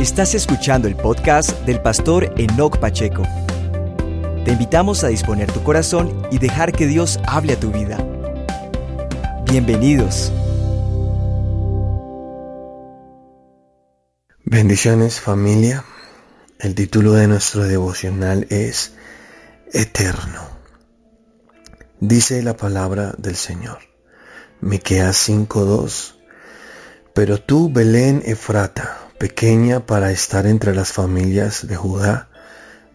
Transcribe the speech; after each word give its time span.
Estás 0.00 0.36
escuchando 0.36 0.86
el 0.86 0.94
podcast 0.94 1.50
del 1.66 1.82
pastor 1.82 2.32
Enoch 2.36 2.78
Pacheco. 2.78 3.24
Te 4.44 4.52
invitamos 4.52 5.02
a 5.02 5.08
disponer 5.08 5.50
tu 5.50 5.64
corazón 5.64 6.22
y 6.30 6.38
dejar 6.38 6.70
que 6.70 6.86
Dios 6.86 7.18
hable 7.26 7.54
a 7.54 7.60
tu 7.60 7.72
vida. 7.72 7.98
Bienvenidos. 9.50 10.32
Bendiciones 14.44 15.18
familia. 15.20 15.84
El 16.60 16.76
título 16.76 17.14
de 17.14 17.26
nuestro 17.26 17.64
devocional 17.64 18.46
es 18.50 18.94
Eterno. 19.72 20.42
Dice 21.98 22.40
la 22.44 22.56
palabra 22.56 23.14
del 23.18 23.34
Señor. 23.34 23.78
Miqueas 24.60 25.16
5:2. 25.28 26.14
Pero 27.14 27.40
tú, 27.40 27.68
Belén 27.68 28.22
Efrata, 28.24 29.07
pequeña 29.18 29.84
para 29.86 30.10
estar 30.10 30.46
entre 30.46 30.74
las 30.74 30.92
familias 30.92 31.66
de 31.66 31.76
Judá, 31.76 32.28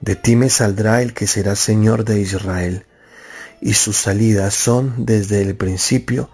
de 0.01 0.15
ti 0.15 0.35
me 0.35 0.49
saldrá 0.49 1.01
el 1.01 1.13
que 1.13 1.27
será 1.27 1.55
Señor 1.55 2.05
de 2.05 2.19
Israel, 2.19 2.85
y 3.61 3.73
sus 3.75 3.97
salidas 3.97 4.53
son 4.53 5.05
desde 5.05 5.41
el 5.41 5.55
principio, 5.55 6.29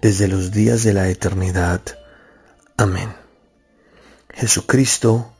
desde 0.00 0.26
los 0.26 0.50
días 0.50 0.82
de 0.82 0.92
la 0.92 1.08
eternidad. 1.08 1.80
Amén. 2.76 3.14
Jesucristo 4.34 5.32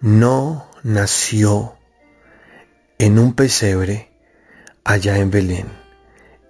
no 0.00 0.68
nació 0.82 1.76
en 2.98 3.18
un 3.18 3.34
pesebre 3.34 4.10
allá 4.82 5.18
en 5.18 5.30
Belén. 5.30 5.68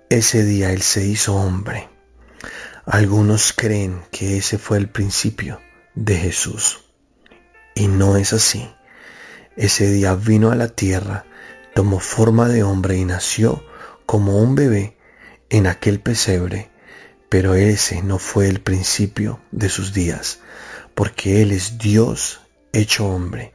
Ese 0.08 0.44
día 0.44 0.72
Él 0.72 0.80
se 0.80 1.04
hizo 1.04 1.34
hombre. 1.34 1.88
Algunos 2.86 3.52
creen 3.52 4.02
que 4.10 4.38
ese 4.38 4.56
fue 4.56 4.78
el 4.78 4.88
principio 4.88 5.60
de 5.94 6.16
Jesús. 6.16 6.87
Y 7.78 7.86
no 7.86 8.16
es 8.16 8.32
así. 8.32 8.68
Ese 9.56 9.88
día 9.88 10.16
vino 10.16 10.50
a 10.50 10.56
la 10.56 10.66
tierra, 10.66 11.26
tomó 11.74 12.00
forma 12.00 12.48
de 12.48 12.64
hombre 12.64 12.96
y 12.96 13.04
nació 13.04 13.64
como 14.04 14.38
un 14.38 14.56
bebé 14.56 14.96
en 15.48 15.68
aquel 15.68 16.00
pesebre, 16.00 16.70
pero 17.28 17.54
ese 17.54 18.02
no 18.02 18.18
fue 18.18 18.48
el 18.48 18.60
principio 18.60 19.38
de 19.52 19.68
sus 19.68 19.94
días, 19.94 20.40
porque 20.96 21.40
Él 21.40 21.52
es 21.52 21.78
Dios 21.78 22.40
hecho 22.72 23.06
hombre, 23.06 23.54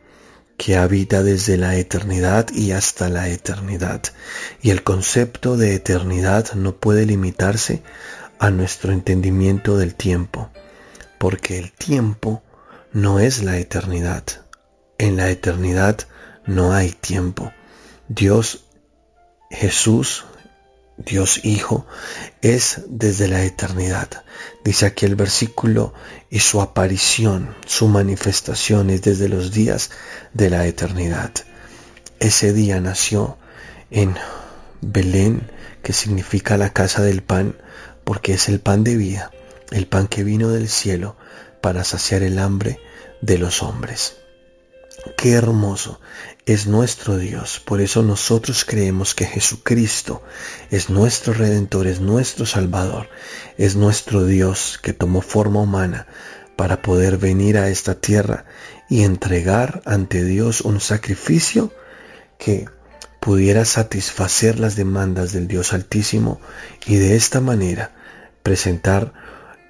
que 0.56 0.78
habita 0.78 1.22
desde 1.22 1.58
la 1.58 1.76
eternidad 1.76 2.48
y 2.54 2.72
hasta 2.72 3.10
la 3.10 3.28
eternidad, 3.28 4.04
y 4.62 4.70
el 4.70 4.84
concepto 4.84 5.58
de 5.58 5.76
eternidad 5.76 6.54
no 6.54 6.78
puede 6.78 7.06
limitarse 7.06 7.84
a 8.40 8.52
nuestro 8.52 8.94
entendimiento 8.94 9.78
del 9.78 9.96
tiempo, 9.96 10.50
porque 11.18 11.60
el 11.60 11.74
tiempo 11.74 12.42
no 12.94 13.20
es 13.20 13.44
la 13.44 13.58
eternidad. 13.58 14.24
En 15.00 15.18
la 15.18 15.30
eternidad 15.30 15.98
no 16.46 16.74
hay 16.74 16.92
tiempo. 16.92 17.52
Dios 18.08 18.66
Jesús, 19.50 20.26
Dios 20.98 21.44
Hijo, 21.44 21.88
es 22.42 22.82
desde 22.88 23.28
la 23.28 23.44
eternidad. 23.44 24.10
Dice 24.64 24.86
aquí 24.86 25.06
el 25.06 25.16
versículo, 25.16 25.94
y 26.30 26.40
su 26.40 26.62
aparición, 26.62 27.56
su 27.66 27.88
manifestación 27.88 28.92
es 28.92 29.02
desde 29.02 29.28
los 29.28 29.52
días 29.52 29.90
de 30.34 30.52
la 30.52 30.66
eternidad. 30.68 31.32
Ese 32.20 32.54
día 32.54 32.80
nació 32.80 33.38
en 33.90 34.16
Belén, 34.82 35.50
que 35.82 35.94
significa 35.94 36.58
la 36.58 36.72
casa 36.72 37.02
del 37.02 37.24
pan, 37.24 37.56
porque 38.04 38.34
es 38.34 38.50
el 38.50 38.60
pan 38.60 38.84
de 38.84 38.98
vida, 38.98 39.32
el 39.72 39.88
pan 39.88 40.08
que 40.08 40.24
vino 40.24 40.50
del 40.50 40.70
cielo 40.70 41.16
para 41.64 41.86
saciar 41.86 42.24
el 42.24 42.40
hambre 42.40 42.78
de 43.22 43.38
los 43.38 43.64
hombres. 43.64 44.18
Qué 45.16 45.32
hermoso 45.32 46.02
es 46.46 46.68
nuestro 46.68 47.18
Dios. 47.18 47.62
Por 47.64 47.80
eso 47.80 48.04
nosotros 48.04 48.66
creemos 48.66 49.16
que 49.16 49.26
Jesucristo 49.26 50.22
es 50.72 50.90
nuestro 50.90 51.34
Redentor, 51.34 51.88
es 51.88 52.02
nuestro 52.02 52.46
Salvador, 52.46 53.08
es 53.58 53.78
nuestro 53.78 54.26
Dios 54.26 54.78
que 54.84 54.92
tomó 54.92 55.22
forma 55.22 55.62
humana 55.62 56.06
para 56.58 56.82
poder 56.82 57.18
venir 57.18 57.58
a 57.58 57.70
esta 57.70 57.96
tierra 57.96 58.44
y 58.90 59.04
entregar 59.04 59.82
ante 59.86 60.22
Dios 60.26 60.60
un 60.60 60.82
sacrificio 60.82 61.72
que 62.38 62.66
pudiera 63.22 63.64
satisfacer 63.64 64.60
las 64.60 64.76
demandas 64.76 65.32
del 65.32 65.48
Dios 65.48 65.72
Altísimo 65.72 66.42
y 66.86 66.98
de 66.98 67.16
esta 67.16 67.40
manera 67.40 67.96
presentar 68.44 69.14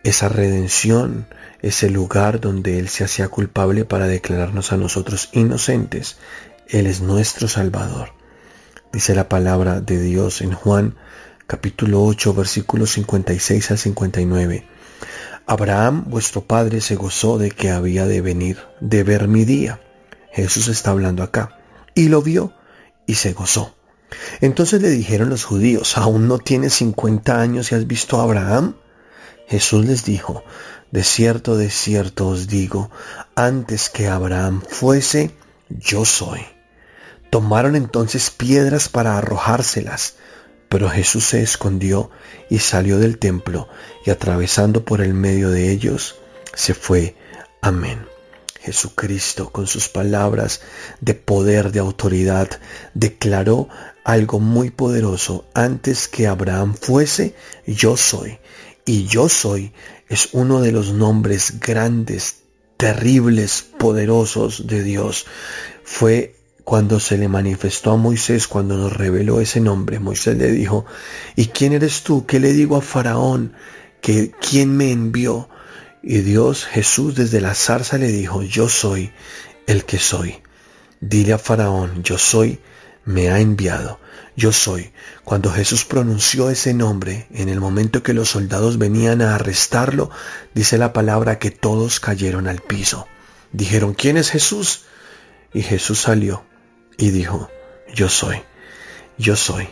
esa 0.04 0.30
redención, 0.30 1.28
ese 1.62 1.90
lugar 1.90 2.42
donde 2.42 2.80
Él 2.80 2.90
se 2.90 3.04
hacía 3.04 3.30
culpable 3.30 3.86
para 3.86 4.08
declararnos 4.08 4.74
a 4.74 4.78
nosotros 4.78 5.30
inocentes. 5.32 6.18
Él 6.68 6.88
es 6.88 7.02
nuestro 7.02 7.48
Salvador. 7.48 8.14
Dice 8.92 9.16
la 9.16 9.30
palabra 9.30 9.82
de 9.82 10.00
Dios 10.00 10.42
en 10.42 10.54
Juan 10.54 10.96
capítulo 11.48 12.04
8 12.04 12.34
versículos 12.34 12.92
56 12.92 13.72
al 13.72 13.78
59. 13.78 14.68
Abraham, 15.46 16.06
vuestro 16.08 16.42
padre, 16.42 16.80
se 16.82 16.96
gozó 16.96 17.38
de 17.38 17.52
que 17.52 17.70
había 17.70 18.06
de 18.06 18.22
venir, 18.22 18.60
de 18.80 19.04
ver 19.04 19.28
mi 19.28 19.46
día. 19.46 19.82
Jesús 20.32 20.68
está 20.68 20.92
hablando 20.92 21.22
acá. 21.24 21.58
Y 21.96 22.10
lo 22.10 22.22
vio 22.22 22.54
y 23.06 23.16
se 23.16 23.34
gozó. 23.34 23.76
Entonces 24.42 24.82
le 24.82 24.90
dijeron 24.90 25.30
los 25.30 25.44
judíos, 25.44 25.98
¿aún 25.98 26.28
no 26.28 26.40
tienes 26.40 26.74
50 26.76 27.40
años 27.40 27.72
y 27.72 27.76
has 27.76 27.88
visto 27.88 28.20
a 28.20 28.24
Abraham? 28.24 28.76
Jesús 29.48 29.86
les 29.86 30.06
dijo, 30.06 30.44
de 30.92 31.04
cierto, 31.04 31.58
de 31.58 31.70
cierto 31.70 32.28
os 32.28 32.48
digo, 32.48 32.92
antes 33.36 33.90
que 33.90 34.08
Abraham 34.08 34.62
fuese, 34.68 35.32
yo 35.70 36.06
soy. 36.06 36.42
Tomaron 37.30 37.76
entonces 37.76 38.30
piedras 38.30 38.90
para 38.90 39.18
arrojárselas, 39.18 40.16
pero 40.70 40.90
Jesús 40.90 41.26
se 41.26 41.42
escondió 41.42 42.12
y 42.50 42.60
salió 42.60 43.00
del 43.00 43.18
templo 43.18 43.68
y 44.06 44.12
atravesando 44.12 44.86
por 44.86 45.02
el 45.02 45.14
medio 45.14 45.50
de 45.50 45.72
ellos, 45.72 46.16
se 46.54 46.74
fue. 46.74 47.16
Amén. 47.62 48.06
Jesucristo, 48.60 49.52
con 49.52 49.68
sus 49.68 49.90
palabras 49.90 50.62
de 51.02 51.16
poder, 51.16 51.72
de 51.72 51.80
autoridad, 51.80 52.50
declaró 52.94 53.68
algo 54.06 54.40
muy 54.40 54.70
poderoso. 54.70 55.46
Antes 55.54 56.08
que 56.08 56.28
Abraham 56.28 56.76
fuese, 56.80 57.36
yo 57.66 57.98
soy 57.98 58.40
y 58.86 59.06
yo 59.06 59.30
soy 59.30 59.74
es 60.10 60.30
uno 60.34 60.62
de 60.62 60.72
los 60.72 60.94
nombres 60.94 61.60
grandes, 61.60 62.44
terribles, 62.78 63.66
poderosos 63.78 64.68
de 64.68 64.84
Dios. 64.84 65.26
Fue 65.84 66.36
cuando 66.64 67.00
se 67.00 67.18
le 67.18 67.28
manifestó 67.28 67.92
a 67.92 67.98
Moisés, 67.98 68.48
cuando 68.48 68.78
nos 68.78 68.94
reveló 68.94 69.42
ese 69.42 69.60
nombre. 69.60 70.00
Moisés 70.00 70.38
le 70.38 70.52
dijo, 70.52 70.86
¿y 71.36 71.48
quién 71.48 71.74
eres 71.74 72.04
tú? 72.04 72.26
¿Qué 72.26 72.40
le 72.40 72.54
digo 72.54 72.78
a 72.78 72.82
Faraón? 72.82 73.54
¿Que, 74.02 74.32
¿Quién 74.32 74.76
me 74.76 74.92
envió? 74.92 75.50
Y 76.02 76.20
Dios, 76.20 76.66
Jesús 76.66 77.16
desde 77.16 77.42
la 77.42 77.56
zarza 77.56 77.98
le 77.98 78.08
dijo, 78.08 78.44
yo 78.44 78.70
soy 78.70 79.12
el 79.68 79.86
que 79.86 80.00
soy. 80.00 80.36
Dile 81.00 81.34
a 81.34 81.38
Faraón, 81.38 82.04
yo 82.04 82.18
soy, 82.18 82.60
me 83.06 83.30
ha 83.30 83.40
enviado 83.40 84.00
yo 84.36 84.52
soy. 84.52 84.92
Cuando 85.24 85.52
Jesús 85.52 85.86
pronunció 85.86 86.50
ese 86.50 86.74
nombre, 86.74 87.28
en 87.32 87.50
el 87.50 87.60
momento 87.60 88.04
que 88.04 88.14
los 88.14 88.30
soldados 88.30 88.78
venían 88.78 89.22
a 89.22 89.36
arrestarlo, 89.36 90.10
dice 90.54 90.78
la 90.78 90.94
palabra 90.94 91.40
que 91.40 91.52
todos 91.52 92.00
cayeron 92.00 92.48
al 92.48 92.60
piso. 92.62 93.08
Dijeron, 93.52 93.94
¿quién 93.94 94.18
es 94.18 94.32
Jesús? 94.32 94.86
Y 95.54 95.62
Jesús 95.62 96.00
salió 96.00 96.44
y 96.98 97.12
dijo, 97.12 97.50
yo 97.94 98.10
soy, 98.10 98.42
yo 99.18 99.36
soy, 99.36 99.68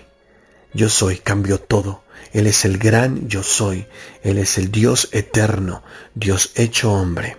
yo 0.73 0.89
soy, 0.89 1.17
cambió 1.17 1.59
todo. 1.59 2.03
Él 2.31 2.45
es 2.45 2.63
el 2.63 2.77
gran 2.77 3.27
yo 3.27 3.41
soy, 3.43 3.87
Él 4.21 4.37
es 4.37 4.57
el 4.57 4.71
Dios 4.71 5.09
eterno, 5.11 5.83
Dios 6.13 6.51
hecho 6.55 6.93
hombre. 6.93 7.37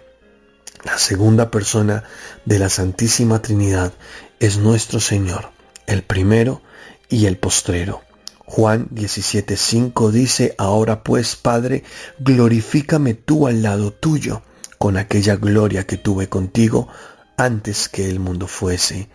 La 0.84 0.98
segunda 0.98 1.52
persona 1.52 2.02
de 2.44 2.58
la 2.58 2.68
Santísima 2.68 3.40
Trinidad 3.40 3.92
es 4.40 4.58
nuestro 4.58 4.98
Señor. 4.98 5.52
El 5.92 6.04
primero 6.04 6.62
y 7.10 7.26
el 7.26 7.36
postrero. 7.36 8.00
Juan 8.46 8.88
17:5 8.94 10.10
dice, 10.10 10.54
Ahora 10.56 11.02
pues, 11.02 11.36
Padre, 11.36 11.84
glorifícame 12.18 13.12
tú 13.12 13.46
al 13.46 13.60
lado 13.60 13.92
tuyo, 13.92 14.40
con 14.78 14.96
aquella 14.96 15.36
gloria 15.36 15.86
que 15.86 15.98
tuve 15.98 16.30
contigo 16.30 16.88
antes 17.36 17.90
que 17.90 18.08
el 18.08 18.20
mundo 18.20 18.46
fuese. 18.46 19.10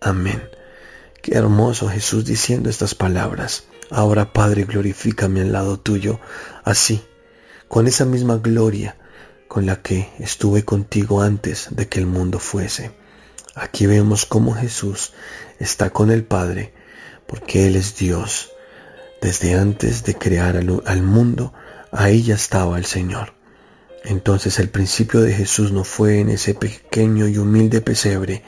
Amén. 0.00 0.42
Qué 1.20 1.34
hermoso 1.34 1.90
Jesús 1.90 2.24
diciendo 2.24 2.70
estas 2.70 2.94
palabras. 2.94 3.64
Ahora, 3.90 4.32
Padre, 4.32 4.64
glorifícame 4.64 5.42
al 5.42 5.52
lado 5.52 5.78
tuyo, 5.78 6.18
así, 6.64 7.04
con 7.68 7.86
esa 7.86 8.06
misma 8.06 8.38
gloria 8.38 8.96
con 9.48 9.66
la 9.66 9.82
que 9.82 10.08
estuve 10.18 10.64
contigo 10.64 11.20
antes 11.20 11.68
de 11.72 11.88
que 11.88 11.98
el 11.98 12.06
mundo 12.06 12.38
fuese. 12.38 13.01
Aquí 13.54 13.86
vemos 13.86 14.24
cómo 14.24 14.54
Jesús 14.54 15.12
está 15.58 15.90
con 15.90 16.10
el 16.10 16.24
Padre 16.24 16.72
porque 17.26 17.66
Él 17.66 17.76
es 17.76 17.96
Dios. 17.96 18.50
Desde 19.20 19.54
antes 19.54 20.04
de 20.04 20.14
crear 20.14 20.56
al, 20.56 21.02
mundo, 21.02 21.54
ahí 21.92 22.22
ya 22.22 22.34
estaba 22.34 22.76
el 22.76 22.84
Señor. 22.84 23.34
Entonces 24.04 24.58
el 24.58 24.68
principio 24.68 25.20
de 25.20 25.32
Jesús 25.32 25.70
no 25.70 25.84
fue 25.84 26.18
en 26.18 26.28
ese 26.28 26.54
pequeño 26.54 27.28
y 27.28 27.38
humilde 27.38 27.80
pesebre. 27.80 28.42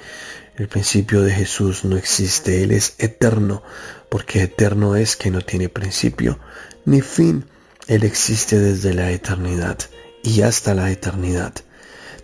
El 0.57 0.69
principio 0.69 1.23
de 1.23 1.33
Jesús 1.33 1.85
no 1.85 1.97
existe. 1.97 2.63
Él 2.63 2.73
es 2.73 2.95
eterno, 2.99 3.63
porque 4.09 4.43
eterno 4.43 4.97
es 4.97 5.17
que 5.17 5.31
no 5.31 5.41
tiene 5.41 5.69
principio 5.69 6.39
ni 6.85 7.01
fin. 7.01 7.47
Él 7.87 8.05
existe 8.05 8.59
desde 8.59 8.95
la 8.95 9.11
eternidad 9.11 9.79
y 10.23 10.43
hasta 10.43 10.75
la 10.75 10.91
eternidad. 10.91 11.55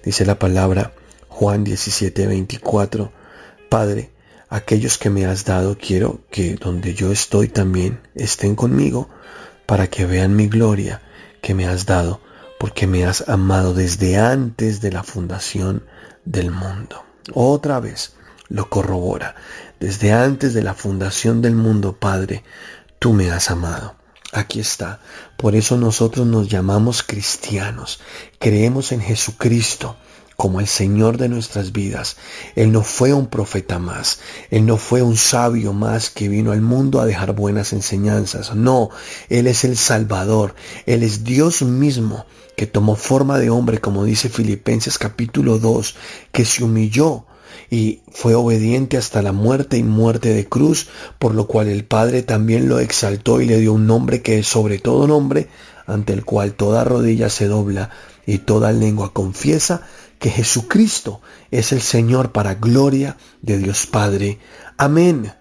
Dice 0.03 0.25
la 0.25 0.38
palabra 0.38 0.93
Juan 1.40 1.64
17, 1.64 2.26
24. 2.26 3.12
Padre, 3.70 4.10
aquellos 4.50 4.98
que 4.98 5.08
me 5.08 5.25
has 5.25 5.46
dado 5.46 5.78
quiero 5.78 6.20
que 6.31 6.56
donde 6.56 6.92
yo 6.92 7.10
estoy 7.10 7.48
también 7.48 8.02
estén 8.14 8.54
conmigo 8.54 9.08
para 9.64 9.87
que 9.87 10.04
vean 10.04 10.37
mi 10.37 10.48
gloria 10.48 11.00
que 11.40 11.54
me 11.54 11.66
has 11.66 11.87
dado 11.87 12.20
porque 12.58 12.87
me 12.87 13.06
has 13.06 13.26
amado 13.26 13.72
desde 13.72 14.19
antes 14.19 14.82
de 14.82 14.92
la 14.92 15.02
fundación 15.02 15.87
del 16.26 16.50
mundo. 16.50 17.06
Otra 17.32 17.81
vez 17.81 18.12
lo 18.50 18.69
corrobora. 18.69 19.34
Desde 19.78 20.12
antes 20.12 20.52
de 20.52 20.62
la 20.62 20.75
fundación 20.75 21.40
del 21.40 21.54
mundo, 21.54 21.96
Padre, 21.98 22.44
tú 22.98 23.14
me 23.14 23.31
has 23.31 23.50
amado. 23.50 23.96
Aquí 24.31 24.60
está. 24.60 25.00
Por 25.38 25.56
eso 25.56 25.78
nosotros 25.78 26.26
nos 26.26 26.50
llamamos 26.50 27.02
cristianos. 27.02 27.98
Creemos 28.38 28.93
en 28.93 29.00
Jesucristo 29.00 29.96
como 30.40 30.58
el 30.58 30.66
Señor 30.66 31.19
de 31.19 31.28
nuestras 31.28 31.70
vidas. 31.70 32.16
Él 32.56 32.72
no 32.72 32.82
fue 32.82 33.12
un 33.12 33.26
profeta 33.26 33.78
más, 33.78 34.20
Él 34.50 34.64
no 34.64 34.78
fue 34.78 35.02
un 35.02 35.19
sabio 35.19 35.75
más 35.75 36.08
que 36.08 36.31
vino 36.31 36.52
al 36.52 36.62
mundo 36.62 36.98
a 36.98 37.04
dejar 37.04 37.34
buenas 37.34 37.75
enseñanzas. 37.75 38.54
No, 38.54 38.88
Él 39.28 39.46
es 39.46 39.64
el 39.64 39.76
Salvador, 39.76 40.54
Él 40.87 41.02
es 41.02 41.25
Dios 41.25 41.60
mismo 41.60 42.25
que 42.56 42.66
tomó 42.66 42.96
forma 42.96 43.38
de 43.38 43.50
hombre, 43.50 43.82
como 43.82 44.02
dice 44.04 44.31
Filipenses 44.31 44.96
capítulo 44.96 45.58
2, 45.58 45.94
que 46.32 46.46
se 46.46 46.64
humilló 46.64 47.26
y 47.69 48.00
fue 48.10 48.34
obediente 48.34 48.96
hasta 48.96 49.20
la 49.20 49.32
muerte 49.32 49.76
y 49.76 49.82
muerte 49.82 50.32
de 50.32 50.48
cruz, 50.48 50.88
por 51.19 51.34
lo 51.34 51.48
cual 51.48 51.69
el 51.69 51.84
Padre 51.84 52.22
también 52.22 52.66
lo 52.66 52.78
exaltó 52.78 53.43
y 53.43 53.44
le 53.44 53.58
dio 53.58 53.75
un 53.75 53.86
nombre 53.86 54.22
que 54.22 54.38
es 54.38 54.46
sobre 54.46 54.78
todo 54.78 55.06
nombre, 55.06 55.48
ante 55.86 56.14
el 56.14 56.25
cual 56.25 56.54
toda 56.54 56.82
rodilla 56.82 57.28
se 57.28 57.46
dobla 57.46 57.90
y 58.31 58.38
toda 58.38 58.71
lengua 58.71 59.12
confiesa 59.12 59.82
que 60.21 60.31
Jesucristo 60.31 61.21
es 61.50 61.73
el 61.73 61.82
Señor 61.82 62.31
para 62.31 62.55
gloria 62.55 63.17
de 63.43 63.59
Dios 63.59 63.87
Padre. 63.87 64.38
Amén. 64.77 65.32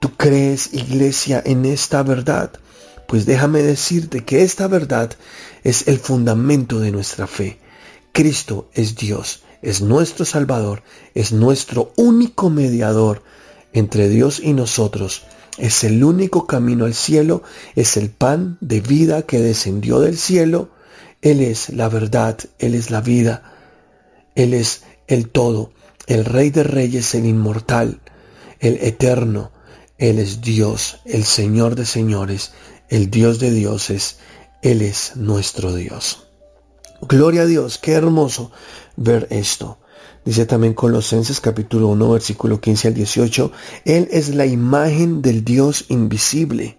¿Tú 0.00 0.16
crees, 0.16 0.74
iglesia, 0.74 1.40
en 1.46 1.64
esta 1.64 2.02
verdad? 2.02 2.50
Pues 3.06 3.26
déjame 3.26 3.62
decirte 3.62 4.24
que 4.24 4.42
esta 4.42 4.66
verdad 4.66 5.12
es 5.62 5.86
el 5.86 6.00
fundamento 6.00 6.80
de 6.80 6.90
nuestra 6.90 7.28
fe. 7.28 7.60
Cristo 8.10 8.70
es 8.74 8.96
Dios, 8.96 9.44
es 9.62 9.80
nuestro 9.80 10.24
Salvador, 10.24 10.82
es 11.14 11.30
nuestro 11.30 11.92
único 11.94 12.50
mediador 12.50 13.22
entre 13.72 14.08
Dios 14.08 14.40
y 14.42 14.52
nosotros. 14.52 15.22
Es 15.58 15.84
el 15.84 16.02
único 16.02 16.48
camino 16.48 16.86
al 16.86 16.94
cielo, 16.94 17.44
es 17.76 17.96
el 17.96 18.10
pan 18.10 18.58
de 18.60 18.80
vida 18.80 19.22
que 19.22 19.38
descendió 19.38 20.00
del 20.00 20.18
cielo. 20.18 20.70
Él 21.26 21.40
es 21.40 21.70
la 21.70 21.88
verdad, 21.88 22.38
Él 22.60 22.76
es 22.76 22.92
la 22.92 23.00
vida. 23.00 23.42
Él 24.36 24.54
es 24.54 24.84
el 25.08 25.28
todo, 25.28 25.72
el 26.06 26.24
Rey 26.24 26.50
de 26.50 26.62
Reyes, 26.62 27.16
el 27.16 27.26
inmortal, 27.26 28.00
el 28.60 28.76
eterno. 28.80 29.50
Él 29.98 30.20
es 30.20 30.40
Dios, 30.40 31.00
el 31.04 31.24
Señor 31.24 31.74
de 31.74 31.84
señores, 31.84 32.52
el 32.90 33.10
Dios 33.10 33.40
de 33.40 33.50
dioses. 33.50 34.18
Él 34.62 34.82
es 34.82 35.16
nuestro 35.16 35.74
Dios. 35.74 36.28
Gloria 37.00 37.42
a 37.42 37.46
Dios, 37.46 37.78
qué 37.78 37.94
hermoso 37.94 38.52
ver 38.94 39.26
esto. 39.30 39.80
Dice 40.24 40.46
también 40.46 40.74
Colosenses 40.74 41.40
capítulo 41.40 41.88
1 41.88 42.08
versículo 42.08 42.60
15 42.60 42.86
al 42.86 42.94
18, 42.94 43.50
Él 43.84 44.06
es 44.12 44.32
la 44.32 44.46
imagen 44.46 45.22
del 45.22 45.44
Dios 45.44 45.86
invisible, 45.88 46.78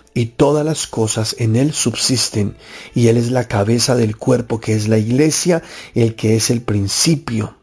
y 0.13 0.27
todas 0.27 0.65
las 0.65 0.87
cosas 0.87 1.35
en 1.39 1.55
Él 1.55 1.73
subsisten, 1.73 2.55
y 2.93 3.07
Él 3.07 3.17
es 3.17 3.31
la 3.31 3.47
cabeza 3.47 3.95
del 3.95 4.17
cuerpo 4.17 4.59
que 4.59 4.75
es 4.75 4.87
la 4.87 4.97
iglesia, 4.97 5.63
el 5.95 6.15
que 6.15 6.35
es 6.35 6.49
el 6.49 6.61
principio 6.61 7.55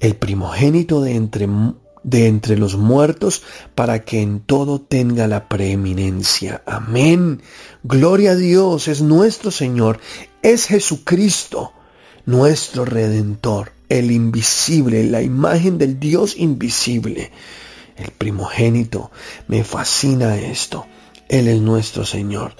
el 0.00 0.16
primogénito 0.16 1.00
de 1.00 1.14
entre, 1.14 1.48
de 2.02 2.26
entre 2.26 2.56
los 2.56 2.76
muertos, 2.76 3.42
para 3.74 4.04
que 4.04 4.20
en 4.20 4.40
todo 4.40 4.80
tenga 4.80 5.26
la 5.26 5.48
preeminencia. 5.48 6.62
Amén. 6.66 7.42
Gloria 7.82 8.32
a 8.32 8.36
Dios, 8.36 8.88
es 8.88 9.02
nuestro 9.02 9.50
Señor, 9.50 9.98
es 10.42 10.66
Jesucristo, 10.66 11.72
nuestro 12.24 12.84
Redentor, 12.84 13.72
el 13.88 14.10
invisible, 14.10 15.04
la 15.04 15.22
imagen 15.22 15.78
del 15.78 15.98
Dios 15.98 16.34
invisible. 16.36 17.30
El 17.96 18.10
primogénito, 18.10 19.10
me 19.48 19.64
fascina 19.64 20.36
esto. 20.36 20.86
Él 21.28 21.48
es 21.48 21.60
nuestro 21.60 22.04
Señor. 22.04 22.54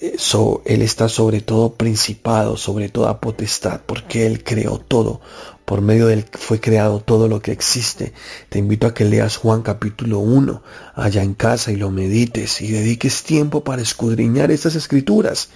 él 0.00 0.82
está 0.82 1.08
sobre 1.08 1.40
todo 1.40 1.74
principado, 1.74 2.56
sobre 2.56 2.88
toda 2.88 3.20
potestad, 3.20 3.80
porque 3.86 4.26
Él 4.26 4.44
creó 4.44 4.78
todo 4.78 5.20
por 5.68 5.82
medio 5.82 6.06
de 6.06 6.14
él 6.14 6.24
fue 6.32 6.60
creado 6.60 7.00
todo 7.00 7.28
lo 7.28 7.42
que 7.42 7.52
existe. 7.52 8.14
Te 8.48 8.58
invito 8.58 8.86
a 8.86 8.94
que 8.94 9.04
leas 9.04 9.36
Juan 9.36 9.60
capítulo 9.60 10.18
1 10.18 10.62
allá 10.94 11.22
en 11.22 11.34
casa 11.34 11.70
y 11.70 11.76
lo 11.76 11.90
medites 11.90 12.62
y 12.62 12.72
dediques 12.72 13.22
tiempo 13.22 13.62
para 13.62 13.82
escudriñar 13.82 14.50
estas 14.50 14.76
escrituras, 14.76 15.50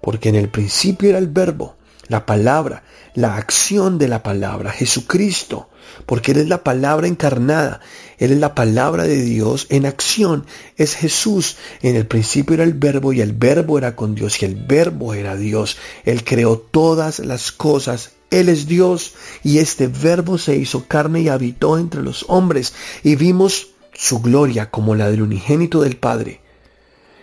porque 0.00 0.30
en 0.30 0.34
el 0.34 0.48
principio 0.48 1.10
era 1.10 1.18
el 1.18 1.28
verbo, 1.28 1.76
la 2.08 2.26
palabra, 2.26 2.82
la 3.14 3.36
acción 3.36 3.98
de 3.98 4.08
la 4.08 4.22
palabra, 4.22 4.70
Jesucristo, 4.70 5.68
porque 6.06 6.32
Él 6.32 6.38
es 6.38 6.48
la 6.48 6.64
palabra 6.64 7.06
encarnada, 7.06 7.80
Él 8.18 8.32
es 8.32 8.38
la 8.38 8.54
palabra 8.54 9.04
de 9.04 9.22
Dios 9.22 9.66
en 9.70 9.86
acción, 9.86 10.46
es 10.76 10.94
Jesús. 10.94 11.56
En 11.80 11.96
el 11.96 12.06
principio 12.06 12.54
era 12.54 12.64
el 12.64 12.74
verbo 12.74 13.12
y 13.12 13.20
el 13.20 13.32
verbo 13.32 13.78
era 13.78 13.96
con 13.96 14.14
Dios 14.14 14.42
y 14.42 14.46
el 14.46 14.54
verbo 14.54 15.14
era 15.14 15.36
Dios. 15.36 15.76
Él 16.04 16.24
creó 16.24 16.58
todas 16.58 17.18
las 17.18 17.52
cosas 17.52 18.12
él 18.32 18.48
es 18.48 18.66
Dios 18.66 19.12
y 19.44 19.58
este 19.58 19.88
verbo 19.88 20.38
se 20.38 20.56
hizo 20.56 20.88
carne 20.88 21.20
y 21.20 21.28
habitó 21.28 21.76
entre 21.78 22.02
los 22.02 22.24
hombres 22.28 22.72
y 23.04 23.14
vimos 23.14 23.68
su 23.92 24.20
gloria 24.20 24.70
como 24.70 24.94
la 24.94 25.10
del 25.10 25.20
unigénito 25.20 25.82
del 25.82 25.98
Padre. 25.98 26.40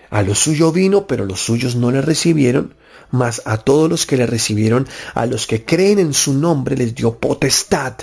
A 0.10 0.22
lo 0.22 0.36
suyo 0.36 0.72
vino, 0.72 1.08
pero 1.08 1.26
los 1.26 1.40
suyos 1.40 1.76
no 1.76 1.92
le 1.92 2.02
recibieron, 2.02 2.74
mas 3.12 3.42
a 3.46 3.58
todos 3.58 3.90
los 3.90 4.06
que 4.06 4.18
le 4.18 4.26
recibieron, 4.26 4.88
a 5.14 5.26
los 5.26 5.48
que 5.48 5.66
creen 5.66 6.00
en 6.00 6.14
su 6.14 6.34
nombre, 6.34 6.76
les 6.76 6.96
dio 6.96 7.18
potestad 7.18 7.94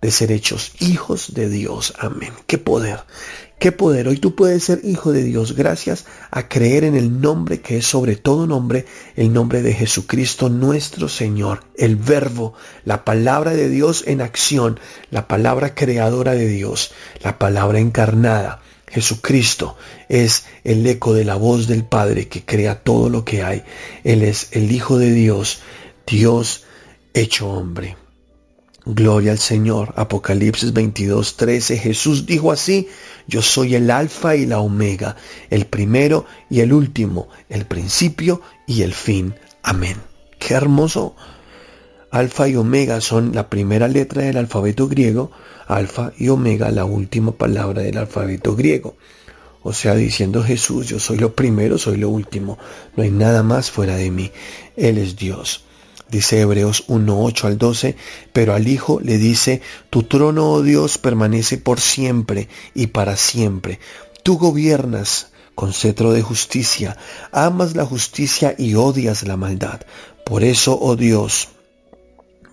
de 0.00 0.10
ser 0.10 0.32
hechos 0.32 0.72
hijos 0.80 1.34
de 1.34 1.48
Dios. 1.48 1.94
Amén. 1.98 2.32
Qué 2.46 2.58
poder, 2.58 3.04
Qué 3.62 3.70
poder. 3.70 4.08
Hoy 4.08 4.16
tú 4.16 4.34
puedes 4.34 4.64
ser 4.64 4.80
hijo 4.82 5.12
de 5.12 5.22
Dios 5.22 5.54
gracias 5.54 6.04
a 6.32 6.48
creer 6.48 6.82
en 6.82 6.96
el 6.96 7.20
nombre 7.20 7.60
que 7.60 7.76
es 7.76 7.86
sobre 7.86 8.16
todo 8.16 8.48
nombre, 8.48 8.86
el 9.14 9.32
nombre 9.32 9.62
de 9.62 9.72
Jesucristo 9.72 10.48
nuestro 10.48 11.08
Señor, 11.08 11.60
el 11.76 11.94
verbo, 11.94 12.54
la 12.84 13.04
palabra 13.04 13.52
de 13.52 13.68
Dios 13.68 14.02
en 14.08 14.20
acción, 14.20 14.80
la 15.12 15.28
palabra 15.28 15.76
creadora 15.76 16.32
de 16.32 16.48
Dios, 16.48 16.90
la 17.22 17.38
palabra 17.38 17.78
encarnada. 17.78 18.60
Jesucristo 18.88 19.76
es 20.08 20.44
el 20.64 20.86
eco 20.86 21.14
de 21.14 21.24
la 21.24 21.36
voz 21.36 21.66
del 21.66 21.84
Padre 21.84 22.28
que 22.28 22.44
crea 22.44 22.82
todo 22.82 23.08
lo 23.08 23.24
que 23.24 23.42
hay. 23.42 23.62
Él 24.04 24.22
es 24.22 24.48
el 24.52 24.70
Hijo 24.72 24.98
de 24.98 25.12
Dios, 25.12 25.60
Dios 26.06 26.64
hecho 27.14 27.48
hombre. 27.48 27.96
Gloria 28.84 29.32
al 29.32 29.38
Señor. 29.38 29.94
Apocalipsis 29.96 30.72
22, 30.72 31.36
13. 31.36 31.78
Jesús 31.78 32.26
dijo 32.26 32.50
así, 32.50 32.88
yo 33.28 33.40
soy 33.40 33.76
el 33.76 33.90
alfa 33.90 34.34
y 34.34 34.46
la 34.46 34.58
omega, 34.58 35.16
el 35.50 35.66
primero 35.66 36.26
y 36.50 36.60
el 36.60 36.72
último, 36.72 37.28
el 37.48 37.64
principio 37.64 38.42
y 38.66 38.82
el 38.82 38.92
fin. 38.92 39.34
Amén. 39.62 39.96
Qué 40.38 40.54
hermoso. 40.54 41.14
Alfa 42.10 42.48
y 42.48 42.56
omega 42.56 43.00
son 43.00 43.34
la 43.34 43.48
primera 43.48 43.88
letra 43.88 44.22
del 44.22 44.36
alfabeto 44.36 44.88
griego, 44.88 45.30
alfa 45.66 46.12
y 46.18 46.28
omega 46.28 46.70
la 46.70 46.84
última 46.84 47.32
palabra 47.32 47.82
del 47.82 47.96
alfabeto 47.96 48.56
griego. 48.56 48.96
O 49.62 49.72
sea, 49.72 49.94
diciendo 49.94 50.42
Jesús, 50.42 50.88
yo 50.88 50.98
soy 50.98 51.18
lo 51.18 51.34
primero, 51.34 51.78
soy 51.78 51.96
lo 51.96 52.08
último, 52.08 52.58
no 52.96 53.02
hay 53.02 53.10
nada 53.10 53.42
más 53.42 53.70
fuera 53.70 53.96
de 53.96 54.10
mí. 54.10 54.32
Él 54.76 54.98
es 54.98 55.16
Dios. 55.16 55.64
dice 56.10 56.40
Hebreos 56.40 56.84
1, 56.88 57.24
8 57.24 57.46
al 57.46 57.58
12, 57.58 57.96
pero 58.32 58.54
al 58.54 58.68
Hijo 58.68 59.00
le 59.00 59.18
dice, 59.18 59.62
tu 59.88 60.02
trono, 60.02 60.50
oh 60.50 60.62
Dios, 60.62 60.98
permanece 60.98 61.58
por 61.58 61.80
siempre 61.80 62.48
y 62.74 62.88
para 62.88 63.16
siempre. 63.16 63.78
Tú 64.22 64.36
gobiernas 64.36 65.28
con 65.54 65.72
cetro 65.72 66.12
de 66.12 66.22
justicia, 66.22 66.96
amas 67.30 67.76
la 67.76 67.86
justicia 67.86 68.54
y 68.58 68.74
odias 68.74 69.22
la 69.22 69.36
maldad. 69.36 69.80
Por 70.24 70.44
eso, 70.44 70.78
oh 70.80 70.96
Dios, 70.96 71.48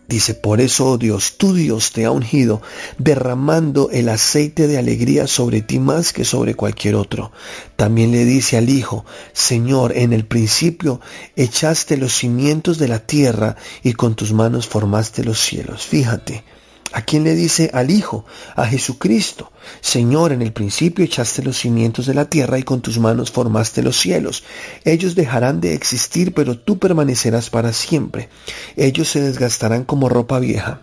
Dice, 0.09 0.33
por 0.33 0.59
eso, 0.59 0.87
oh 0.87 0.97
Dios, 0.97 1.37
tu 1.37 1.53
Dios 1.53 1.91
te 1.91 2.05
ha 2.05 2.09
ungido, 2.09 2.63
derramando 2.97 3.91
el 3.91 4.09
aceite 4.09 4.65
de 4.65 4.79
alegría 4.79 5.27
sobre 5.27 5.61
ti 5.61 5.77
más 5.77 6.13
que 6.13 6.25
sobre 6.25 6.55
cualquier 6.55 6.95
otro. 6.95 7.31
También 7.75 8.11
le 8.11 8.25
dice 8.25 8.57
al 8.57 8.71
Hijo, 8.71 9.05
Señor, 9.33 9.95
en 9.95 10.11
el 10.11 10.25
principio 10.25 10.99
echaste 11.35 11.95
los 11.95 12.11
cimientos 12.11 12.79
de 12.79 12.87
la 12.87 13.05
tierra 13.05 13.55
y 13.83 13.93
con 13.93 14.15
tus 14.15 14.33
manos 14.33 14.67
formaste 14.67 15.23
los 15.23 15.39
cielos. 15.39 15.85
Fíjate, 15.85 16.43
¿A 16.91 17.03
quién 17.03 17.23
le 17.23 17.35
dice? 17.35 17.69
Al 17.73 17.91
Hijo, 17.91 18.25
a 18.55 18.65
Jesucristo. 18.65 19.51
Señor, 19.79 20.31
en 20.31 20.41
el 20.41 20.53
principio 20.53 21.05
echaste 21.05 21.43
los 21.43 21.57
cimientos 21.57 22.07
de 22.07 22.15
la 22.15 22.25
tierra 22.25 22.57
y 22.57 22.63
con 22.63 22.81
tus 22.81 22.97
manos 22.97 23.31
formaste 23.31 23.83
los 23.83 23.97
cielos. 23.97 24.43
Ellos 24.85 25.13
dejarán 25.13 25.61
de 25.61 25.75
existir, 25.75 26.33
pero 26.33 26.57
tú 26.57 26.79
permanecerás 26.79 27.49
para 27.51 27.73
siempre. 27.73 28.29
Ellos 28.75 29.07
se 29.09 29.21
desgastarán 29.21 29.83
como 29.83 30.09
ropa 30.09 30.39
vieja. 30.39 30.81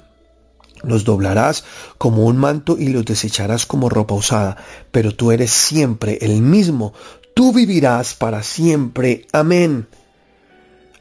Los 0.83 1.05
doblarás 1.05 1.65
como 1.99 2.27
un 2.27 2.37
manto 2.37 2.77
y 2.79 2.89
los 2.89 3.05
desecharás 3.05 3.67
como 3.67 3.89
ropa 3.89 4.15
usada, 4.15 4.57
pero 4.93 5.15
tú 5.15 5.33
eres 5.33 5.51
siempre 5.51 6.19
el 6.21 6.41
mismo. 6.41 6.93
Tú 7.35 7.53
vivirás 7.53 8.15
para 8.15 8.45
siempre. 8.45 9.27
Amén. 9.33 9.89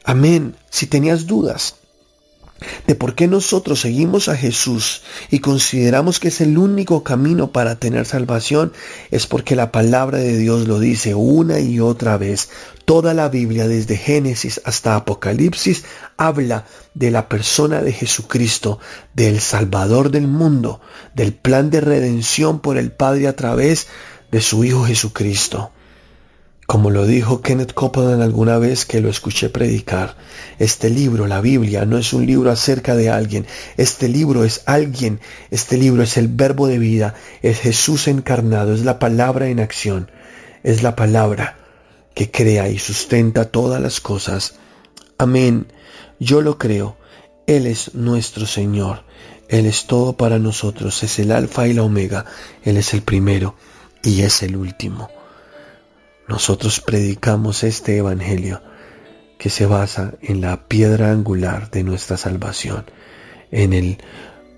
Amén. 0.02 0.56
Si 0.70 0.86
tenías 0.86 1.26
dudas, 1.26 1.76
de 2.86 2.94
por 2.94 3.14
qué 3.14 3.26
nosotros 3.28 3.80
seguimos 3.80 4.28
a 4.28 4.36
Jesús 4.36 5.02
y 5.30 5.40
consideramos 5.40 6.20
que 6.20 6.28
es 6.28 6.40
el 6.40 6.56
único 6.58 7.02
camino 7.02 7.52
para 7.52 7.76
tener 7.76 8.06
salvación, 8.06 8.72
es 9.10 9.26
porque 9.26 9.56
la 9.56 9.72
palabra 9.72 10.18
de 10.18 10.36
Dios 10.36 10.66
lo 10.66 10.78
dice 10.78 11.14
una 11.14 11.60
y 11.60 11.80
otra 11.80 12.16
vez. 12.16 12.48
Toda 12.84 13.14
la 13.14 13.28
Biblia, 13.28 13.66
desde 13.66 13.96
Génesis 13.96 14.60
hasta 14.64 14.94
Apocalipsis, 14.94 15.84
habla 16.16 16.66
de 16.94 17.10
la 17.10 17.28
persona 17.28 17.82
de 17.82 17.92
Jesucristo, 17.92 18.78
del 19.12 19.40
Salvador 19.40 20.10
del 20.10 20.28
mundo, 20.28 20.80
del 21.14 21.34
plan 21.34 21.70
de 21.70 21.80
redención 21.80 22.60
por 22.60 22.78
el 22.78 22.92
Padre 22.92 23.26
a 23.26 23.34
través 23.34 23.88
de 24.30 24.40
su 24.40 24.64
Hijo 24.64 24.84
Jesucristo. 24.84 25.72
Como 26.66 26.90
lo 26.90 27.06
dijo 27.06 27.42
Kenneth 27.42 27.74
Copeland 27.74 28.20
alguna 28.20 28.58
vez 28.58 28.86
que 28.86 29.00
lo 29.00 29.08
escuché 29.08 29.50
predicar, 29.50 30.16
este 30.58 30.90
libro, 30.90 31.28
la 31.28 31.40
Biblia, 31.40 31.84
no 31.84 31.96
es 31.96 32.12
un 32.12 32.26
libro 32.26 32.50
acerca 32.50 32.96
de 32.96 33.08
alguien, 33.08 33.46
este 33.76 34.08
libro 34.08 34.42
es 34.42 34.62
alguien, 34.66 35.20
este 35.52 35.78
libro 35.78 36.02
es 36.02 36.16
el 36.16 36.26
verbo 36.26 36.66
de 36.66 36.80
vida, 36.80 37.14
es 37.40 37.60
Jesús 37.60 38.08
encarnado, 38.08 38.74
es 38.74 38.84
la 38.84 38.98
palabra 38.98 39.48
en 39.48 39.60
acción, 39.60 40.10
es 40.64 40.82
la 40.82 40.96
palabra 40.96 41.56
que 42.14 42.32
crea 42.32 42.68
y 42.68 42.80
sustenta 42.80 43.44
todas 43.44 43.80
las 43.80 44.00
cosas. 44.00 44.56
Amén, 45.18 45.68
yo 46.18 46.40
lo 46.40 46.58
creo, 46.58 46.96
Él 47.46 47.68
es 47.68 47.94
nuestro 47.94 48.44
Señor, 48.44 49.04
Él 49.48 49.66
es 49.66 49.86
todo 49.86 50.16
para 50.16 50.40
nosotros, 50.40 51.00
es 51.04 51.20
el 51.20 51.30
alfa 51.30 51.68
y 51.68 51.74
la 51.74 51.84
omega, 51.84 52.24
Él 52.64 52.76
es 52.76 52.92
el 52.92 53.02
primero 53.02 53.54
y 54.02 54.22
es 54.22 54.42
el 54.42 54.56
último. 54.56 55.15
Nosotros 56.28 56.80
predicamos 56.80 57.62
este 57.62 57.96
Evangelio 57.96 58.60
que 59.38 59.48
se 59.48 59.64
basa 59.66 60.14
en 60.22 60.40
la 60.40 60.66
piedra 60.66 61.12
angular 61.12 61.70
de 61.70 61.84
nuestra 61.84 62.16
salvación, 62.16 62.84
en 63.52 63.72
el, 63.72 63.98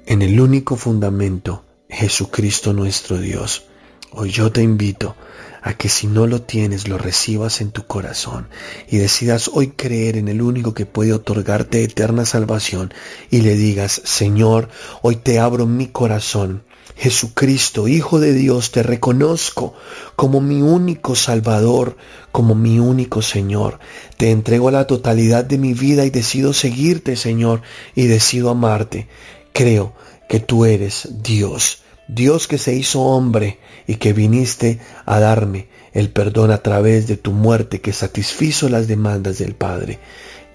en 0.06 0.22
el 0.22 0.40
único 0.40 0.76
fundamento, 0.76 1.64
Jesucristo 1.90 2.72
nuestro 2.72 3.18
Dios. 3.18 3.64
Hoy 4.12 4.30
yo 4.30 4.50
te 4.50 4.62
invito 4.62 5.14
a 5.62 5.74
que 5.74 5.90
si 5.90 6.06
no 6.06 6.26
lo 6.26 6.40
tienes, 6.40 6.88
lo 6.88 6.96
recibas 6.96 7.60
en 7.60 7.70
tu 7.70 7.86
corazón 7.86 8.48
y 8.88 8.96
decidas 8.96 9.50
hoy 9.52 9.72
creer 9.72 10.16
en 10.16 10.28
el 10.28 10.40
único 10.40 10.72
que 10.72 10.86
puede 10.86 11.12
otorgarte 11.12 11.84
eterna 11.84 12.24
salvación 12.24 12.94
y 13.30 13.42
le 13.42 13.56
digas, 13.56 14.00
Señor, 14.04 14.70
hoy 15.02 15.16
te 15.16 15.38
abro 15.38 15.66
mi 15.66 15.88
corazón 15.88 16.62
Jesucristo, 16.98 17.86
Hijo 17.86 18.18
de 18.18 18.32
Dios, 18.32 18.72
te 18.72 18.82
reconozco 18.82 19.74
como 20.16 20.40
mi 20.40 20.62
único 20.62 21.14
Salvador, 21.14 21.96
como 22.32 22.56
mi 22.56 22.80
único 22.80 23.22
Señor. 23.22 23.78
Te 24.16 24.32
entrego 24.32 24.72
la 24.72 24.88
totalidad 24.88 25.44
de 25.44 25.58
mi 25.58 25.74
vida 25.74 26.04
y 26.04 26.10
decido 26.10 26.52
seguirte, 26.52 27.14
Señor, 27.14 27.62
y 27.94 28.06
decido 28.06 28.50
amarte. 28.50 29.06
Creo 29.52 29.94
que 30.28 30.40
tú 30.40 30.64
eres 30.64 31.08
Dios, 31.22 31.84
Dios 32.08 32.48
que 32.48 32.58
se 32.58 32.74
hizo 32.74 33.00
hombre 33.00 33.60
y 33.86 33.94
que 33.94 34.12
viniste 34.12 34.80
a 35.06 35.20
darme 35.20 35.68
el 35.92 36.10
perdón 36.10 36.50
a 36.50 36.64
través 36.64 37.06
de 37.06 37.16
tu 37.16 37.30
muerte 37.30 37.80
que 37.80 37.92
satisfizo 37.92 38.68
las 38.68 38.88
demandas 38.88 39.38
del 39.38 39.54
Padre. 39.54 40.00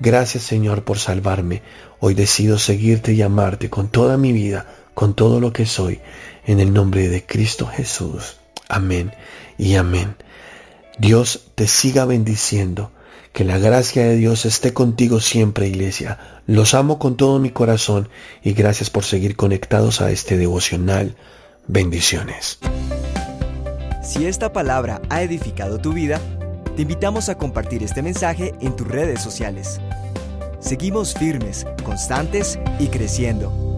Gracias 0.01 0.43
Señor 0.43 0.83
por 0.83 0.99
salvarme. 0.99 1.61
Hoy 2.01 2.15
decido 2.15 2.59
seguirte 2.59 3.13
y 3.13 3.21
amarte 3.21 3.69
con 3.69 3.87
toda 3.87 4.17
mi 4.17 4.33
vida, 4.33 4.67
con 4.93 5.15
todo 5.15 5.39
lo 5.39 5.53
que 5.53 5.65
soy 5.65 6.01
en 6.45 6.59
el 6.59 6.73
nombre 6.73 7.09
de 7.09 7.25
Cristo 7.25 7.67
Jesús. 7.67 8.37
Amén 8.69 9.13
y 9.57 9.75
amén. 9.75 10.15
Dios 10.97 11.47
te 11.55 11.67
siga 11.67 12.05
bendiciendo. 12.05 12.91
Que 13.31 13.43
la 13.43 13.57
gracia 13.57 14.03
de 14.03 14.15
Dios 14.15 14.45
esté 14.45 14.73
contigo 14.73 15.19
siempre, 15.19 15.67
iglesia. 15.67 16.19
Los 16.45 16.75
amo 16.75 16.99
con 16.99 17.17
todo 17.17 17.39
mi 17.39 17.49
corazón 17.49 18.07
y 18.43 18.53
gracias 18.53 18.91
por 18.91 19.05
seguir 19.05 19.35
conectados 19.35 20.01
a 20.01 20.11
este 20.11 20.37
devocional. 20.37 21.15
Bendiciones. 21.65 22.59
Si 24.03 24.27
esta 24.27 24.53
palabra 24.53 25.01
ha 25.09 25.23
edificado 25.23 25.79
tu 25.79 25.93
vida, 25.93 26.21
te 26.75 26.83
invitamos 26.83 27.27
a 27.27 27.35
compartir 27.35 27.81
este 27.81 28.03
mensaje 28.03 28.53
en 28.61 28.75
tus 28.75 28.87
redes 28.87 29.23
sociales. 29.23 29.81
Seguimos 30.59 31.15
firmes, 31.15 31.65
constantes 31.83 32.59
y 32.79 32.87
creciendo 32.87 33.72